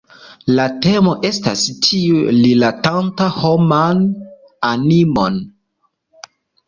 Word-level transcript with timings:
La 0.59 0.63
temo 0.85 1.11
estas 1.29 1.65
tiu 1.87 2.23
rilatanta 2.39 3.27
homan 3.37 4.01
animon. 4.71 5.39